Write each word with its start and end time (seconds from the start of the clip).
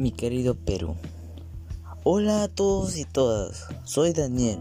mi 0.00 0.12
querido 0.12 0.54
Perú. 0.54 0.96
Hola 2.04 2.44
a 2.44 2.48
todos 2.48 2.96
y 2.96 3.04
todas, 3.04 3.66
soy 3.84 4.14
Daniel, 4.14 4.58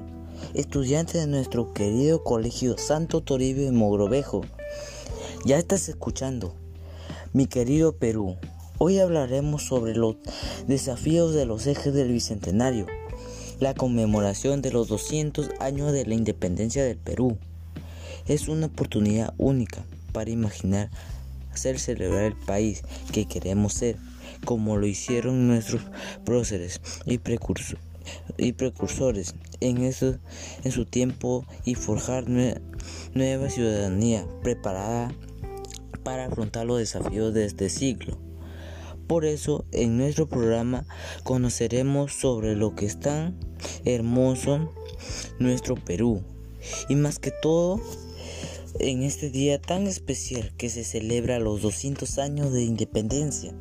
estudiante 0.54 1.18
de 1.18 1.28
nuestro 1.28 1.74
querido 1.74 2.26
colegio 2.26 2.78
Santo 2.78 3.22
Toribio 3.22 3.64
de 3.64 3.72
Mogrovejo. 3.72 4.42
Ya 5.46 5.58
estás 5.58 5.88
escuchando, 5.88 6.54
mi 7.32 7.46
querido 7.46 7.96
Perú. 7.96 8.36
Hoy 8.80 9.00
hablaremos 9.00 9.64
sobre 9.64 9.96
los 9.96 10.18
desafíos 10.68 11.34
de 11.34 11.46
los 11.46 11.68
ejes 11.68 11.94
del 11.94 12.12
Bicentenario, 12.12 12.86
la 13.62 13.74
conmemoración 13.74 14.62
de 14.62 14.74
los 14.74 14.90
200 14.90 15.52
años 15.62 15.94
de 15.94 16.06
la 16.06 16.16
independencia 16.16 16.84
del 16.84 16.98
Perú. 16.98 17.38
Es 18.28 18.50
una 18.50 18.66
oportunidad 18.66 19.34
única 19.38 19.86
para 20.12 20.32
imaginar 20.32 20.90
hacer 21.54 21.80
celebrar 21.80 22.26
el 22.26 22.36
país 22.36 22.84
que 23.14 23.26
queremos 23.26 23.72
ser 23.72 23.96
como 24.46 24.78
lo 24.78 24.88
hicieron 24.88 25.48
nuestros 25.48 25.82
próceres 26.26 26.82
y, 27.06 27.18
precursores 27.18 29.36
en, 29.60 29.84
en 29.84 30.72
su 30.72 30.86
tiempo 30.86 31.46
y 31.66 31.76
forjar 31.76 32.26
nueva 32.28 33.50
ciudadanía 33.50 34.26
preparada 34.42 35.14
para 36.04 36.26
afrontar 36.26 36.66
los 36.66 36.80
desafíos 36.80 37.34
de 37.34 37.46
este 37.46 37.70
siglo. 37.70 38.18
Por 39.08 39.26
eso, 39.26 39.66
en 39.72 39.98
nuestro 39.98 40.30
programa 40.30 40.86
conoceremos 41.24 42.14
sobre 42.14 42.56
lo 42.56 42.76
que 42.76 42.86
es 42.86 43.00
tan 43.00 43.40
hermoso 43.84 44.72
nuestro 45.40 45.76
Perú 45.76 46.24
y 46.90 46.96
más 46.96 47.18
que 47.18 47.32
todo 47.32 47.82
en 48.80 49.04
este 49.04 49.30
día 49.30 49.60
tan 49.60 49.88
especial 49.88 50.52
que 50.58 50.70
se 50.70 50.84
celebra 50.84 51.40
los 51.40 51.62
200 51.62 52.18
años 52.20 52.54
de 52.54 52.64
independencia. 52.64 53.54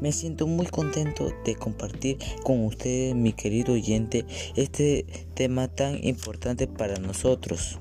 Me 0.00 0.12
siento 0.12 0.46
muy 0.46 0.66
contento 0.66 1.30
de 1.44 1.56
compartir 1.56 2.18
con 2.42 2.64
ustedes, 2.64 3.14
mi 3.14 3.32
querido 3.32 3.74
oyente, 3.74 4.24
este 4.56 5.04
tema 5.34 5.68
tan 5.68 6.02
importante 6.02 6.66
para 6.66 6.96
nosotros. 6.98 7.78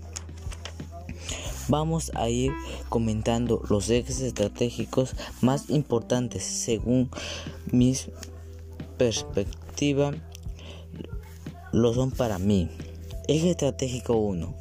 Vamos 1.70 2.12
a 2.16 2.30
ir 2.30 2.52
comentando 2.90 3.62
los 3.70 3.90
ejes 3.90 4.22
estratégicos 4.22 5.16
más 5.42 5.70
importantes 5.70 6.44
según 6.44 7.10
mis 7.72 8.10
perspectivas 8.98 10.16
lo 11.72 11.94
son 11.94 12.12
para 12.12 12.40
mí. 12.40 12.70
Eje 13.28 13.52
estratégico 13.52 14.16
1. 14.18 14.56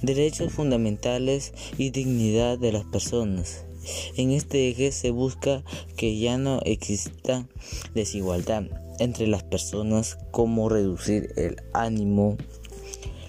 Derechos 0.00 0.52
fundamentales 0.52 1.52
y 1.76 1.90
dignidad 1.90 2.58
de 2.58 2.72
las 2.72 2.84
personas. 2.84 3.66
En 4.16 4.30
este 4.30 4.68
eje 4.68 4.92
se 4.92 5.10
busca 5.10 5.64
que 5.96 6.18
ya 6.18 6.38
no 6.38 6.60
exista 6.64 7.46
desigualdad 7.94 8.64
entre 8.98 9.26
las 9.26 9.42
personas, 9.42 10.18
como 10.30 10.68
reducir 10.68 11.32
el 11.36 11.56
ánimo, 11.72 12.36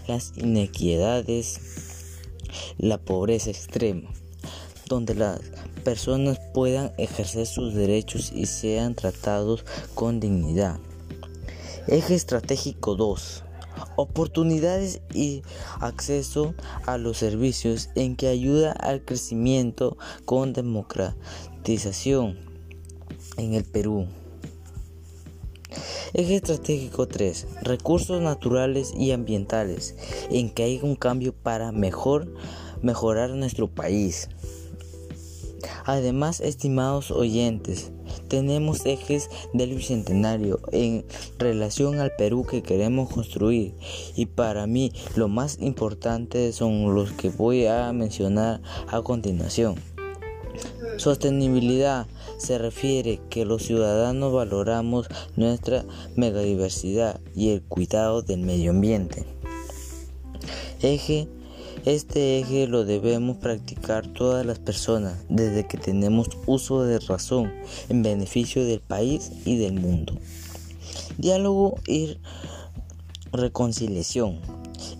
las 0.08 0.34
inequidades, 0.36 1.60
la 2.78 2.98
pobreza 2.98 3.50
extrema, 3.50 4.12
donde 4.88 5.16
las 5.16 5.40
personas 5.84 6.40
puedan 6.54 6.92
ejercer 6.98 7.48
sus 7.48 7.74
derechos 7.74 8.32
y 8.34 8.46
sean 8.46 8.96
tratados 8.96 9.66
con 9.96 10.20
dignidad. 10.20 10.80
Eje 11.88 12.16
estratégico 12.16 12.96
2 12.96 13.44
oportunidades 13.96 15.02
y 15.14 15.44
acceso 15.80 16.54
a 16.86 16.98
los 16.98 17.18
servicios 17.18 17.90
en 17.96 18.16
que 18.16 18.28
ayuda 18.28 18.72
al 18.72 19.04
crecimiento 19.04 19.98
con 20.26 20.54
democratización 20.54 22.38
en 23.38 23.54
el 23.54 23.64
Perú. 23.64 24.08
Eje 26.14 26.36
estratégico 26.36 27.08
3. 27.08 27.48
Recursos 27.64 28.22
naturales 28.22 28.94
y 28.96 29.12
ambientales 29.12 29.96
en 30.30 30.52
que 30.52 30.64
hay 30.64 30.80
un 30.84 30.96
cambio 30.96 31.34
para 31.34 31.72
mejor 31.72 32.32
mejorar 32.84 33.32
nuestro 33.32 33.68
país. 33.68 34.30
Además, 35.86 36.40
estimados 36.42 37.12
oyentes, 37.12 37.92
tenemos 38.28 38.86
ejes 38.86 39.30
del 39.54 39.76
bicentenario 39.76 40.60
en 40.72 41.06
relación 41.38 42.00
al 42.00 42.12
Perú 42.18 42.46
que 42.46 42.64
queremos 42.64 43.10
construir 43.10 43.76
y 44.16 44.26
para 44.28 44.68
mí 44.68 44.92
lo 45.16 45.28
más 45.28 45.58
importante 45.60 46.52
son 46.54 46.96
los 46.96 47.12
que 47.12 47.30
voy 47.30 47.66
a 47.66 47.92
mencionar 47.94 48.62
a 48.88 49.02
continuación. 49.02 49.76
Sostenibilidad 50.98 52.06
se 52.38 52.58
refiere 52.58 53.20
que 53.30 53.46
los 53.46 53.64
ciudadanos 53.64 54.32
valoramos 54.34 55.08
nuestra 55.36 55.86
megadiversidad 56.16 57.20
y 57.36 57.50
el 57.50 57.64
cuidado 57.64 58.22
del 58.22 58.42
medio 58.42 58.72
ambiente. 58.72 59.26
Eje 60.82 61.30
este 61.86 62.40
eje 62.40 62.68
lo 62.68 62.86
debemos 62.86 63.38
practicar 63.38 64.08
todas 64.08 64.46
las 64.46 64.58
personas 64.58 65.18
desde 65.28 65.68
que 65.68 65.78
tenemos 65.78 66.30
uso 66.46 66.84
de 66.84 67.00
razón 67.00 67.52
en 67.90 68.04
beneficio 68.04 68.64
del 68.64 68.80
país 68.80 69.32
y 69.44 69.58
del 69.58 69.74
mundo. 69.74 70.18
Diálogo 71.18 71.76
y 71.86 72.18
reconciliación 73.34 74.40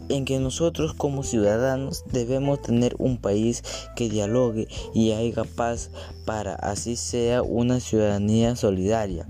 en 0.10 0.26
que 0.26 0.40
nosotros 0.40 0.94
como 0.94 1.24
ciudadanos 1.24 2.04
debemos 2.12 2.62
tener 2.62 2.96
un 3.00 3.18
país 3.18 3.64
que 3.96 4.10
dialogue 4.10 4.68
y 4.94 5.12
haya 5.12 5.44
paz 5.44 5.90
para 6.26 6.56
así 6.56 6.98
sea 6.98 7.44
una 7.44 7.80
ciudadanía 7.80 8.58
solidaria. 8.58 9.26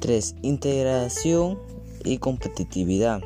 3. 0.00 0.36
Integración 0.42 1.58
y 2.02 2.18
competitividad 2.18 3.22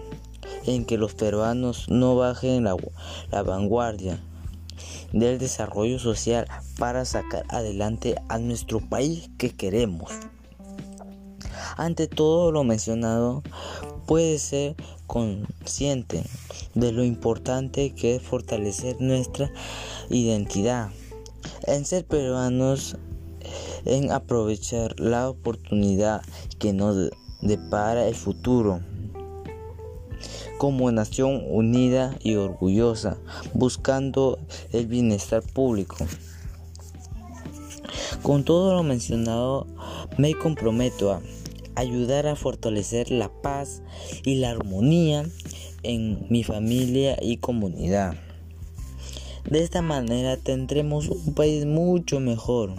en 0.68 0.84
que 0.84 0.98
los 0.98 1.14
peruanos 1.14 1.88
no 1.88 2.14
bajen 2.14 2.64
la, 2.64 2.76
vanguardia 3.42 4.20
del 5.12 5.38
desarrollo 5.38 5.98
social 5.98 6.46
para 6.78 7.06
sacar 7.06 7.44
adelante 7.48 8.16
a 8.28 8.38
nuestro 8.38 8.80
país 8.80 9.30
que 9.38 9.50
queremos. 9.50 10.12
Ante 11.78 12.06
todo 12.06 12.52
lo 12.52 12.64
mencionado, 12.64 13.42
puede 14.06 14.38
ser 14.38 14.76
consciente 15.06 16.22
de 16.74 16.92
lo 16.92 17.02
importante 17.02 17.94
que 17.94 18.16
es 18.16 18.22
fortalecer 18.22 19.00
nuestra 19.00 19.50
identidad, 20.10 20.90
en 21.66 21.86
ser 21.86 22.04
peruanos, 22.04 22.96
en 23.86 24.12
aprovechar 24.12 25.00
la 25.00 25.30
oportunidad 25.30 26.20
que 26.58 26.74
nos 26.74 27.10
depara 27.40 28.06
el 28.06 28.14
futuro 28.14 28.80
como 30.58 30.90
nación 30.92 31.42
unida 31.48 32.16
y 32.22 32.34
orgullosa, 32.34 33.16
buscando 33.54 34.38
el 34.72 34.86
bienestar 34.86 35.42
público. 35.42 35.96
Con 38.22 38.44
todo 38.44 38.74
lo 38.74 38.82
mencionado, 38.82 39.66
me 40.18 40.34
comprometo 40.34 41.12
a 41.12 41.22
ayudar 41.76 42.26
a 42.26 42.36
fortalecer 42.36 43.10
la 43.10 43.30
paz 43.40 43.82
y 44.24 44.34
la 44.34 44.50
armonía 44.50 45.24
en 45.84 46.26
mi 46.28 46.42
familia 46.42 47.16
y 47.22 47.36
comunidad. 47.36 48.16
De 49.48 49.62
esta 49.62 49.80
manera 49.80 50.36
tendremos 50.36 51.08
un 51.08 51.34
país 51.34 51.64
mucho 51.64 52.20
mejor. 52.20 52.74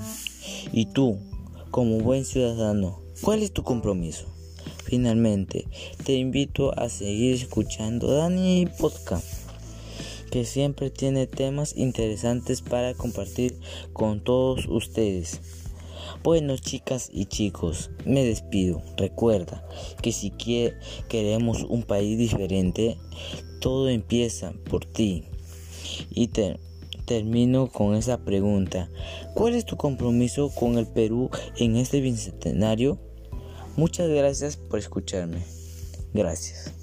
Y 0.71 0.85
tú, 0.85 1.17
como 1.71 1.99
buen 1.99 2.25
ciudadano, 2.25 2.99
¿cuál 3.21 3.41
es 3.41 3.51
tu 3.53 3.63
compromiso? 3.63 4.25
Finalmente, 4.89 5.67
te 6.03 6.15
invito 6.15 6.73
a 6.75 6.89
seguir 6.89 7.35
escuchando 7.35 8.11
Dani 8.11 8.65
Podcast, 8.79 9.47
que 10.31 10.45
siempre 10.45 10.89
tiene 10.89 11.27
temas 11.27 11.77
interesantes 11.77 12.63
para 12.63 12.95
compartir 12.95 13.55
con 13.93 14.23
todos 14.23 14.65
ustedes. 14.67 15.41
Bueno, 16.23 16.57
chicas 16.57 17.11
y 17.13 17.25
chicos, 17.27 17.91
me 18.03 18.23
despido. 18.23 18.81
Recuerda 18.97 19.63
que 20.01 20.11
si 20.11 20.31
queremos 21.07 21.61
un 21.69 21.83
país 21.83 22.17
diferente, 22.17 22.97
todo 23.61 23.89
empieza 23.89 24.53
por 24.71 24.85
ti. 24.85 25.23
Y 26.09 26.31
termino 27.05 27.67
con 27.67 27.93
esa 27.93 28.25
pregunta. 28.25 28.89
¿Cuál 29.35 29.53
es 29.53 29.65
tu 29.65 29.77
compromiso 29.77 30.49
con 30.49 30.79
el 30.79 30.87
Perú 30.87 31.29
en 31.57 31.75
este 31.75 32.01
bicentenario? 32.01 32.97
Muchas 33.79 34.09
gracias 34.09 34.57
por 34.57 34.77
escucharme. 34.77 35.41
Gracias. 36.13 36.73